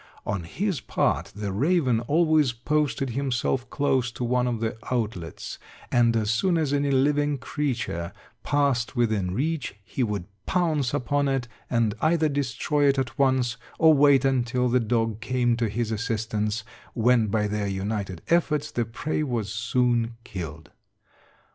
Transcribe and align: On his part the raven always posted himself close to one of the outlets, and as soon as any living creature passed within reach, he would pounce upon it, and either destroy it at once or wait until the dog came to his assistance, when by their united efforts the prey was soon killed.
On 0.25 0.45
his 0.45 0.81
part 0.81 1.31
the 1.35 1.51
raven 1.51 1.99
always 1.99 2.53
posted 2.53 3.11
himself 3.11 3.69
close 3.69 4.09
to 4.13 4.23
one 4.23 4.47
of 4.47 4.59
the 4.59 4.75
outlets, 4.91 5.59
and 5.91 6.17
as 6.17 6.31
soon 6.31 6.57
as 6.57 6.73
any 6.73 6.89
living 6.89 7.37
creature 7.37 8.11
passed 8.41 8.95
within 8.95 9.31
reach, 9.35 9.75
he 9.85 10.01
would 10.01 10.25
pounce 10.47 10.91
upon 10.91 11.27
it, 11.27 11.47
and 11.69 11.93
either 12.01 12.29
destroy 12.29 12.87
it 12.87 12.97
at 12.97 13.19
once 13.19 13.57
or 13.77 13.93
wait 13.93 14.25
until 14.25 14.69
the 14.69 14.79
dog 14.79 15.19
came 15.21 15.55
to 15.57 15.69
his 15.69 15.91
assistance, 15.91 16.63
when 16.95 17.27
by 17.27 17.45
their 17.47 17.67
united 17.67 18.23
efforts 18.27 18.71
the 18.71 18.85
prey 18.85 19.21
was 19.21 19.53
soon 19.53 20.15
killed. 20.23 20.71